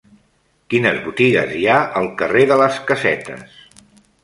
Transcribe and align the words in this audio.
Quines 0.73 0.97
botigues 1.03 1.51
hi 1.59 1.61
ha 1.73 1.77
al 2.01 2.09
carrer 2.23 2.47
de 2.55 2.59
les 2.65 2.83
Casetes? 2.91 3.57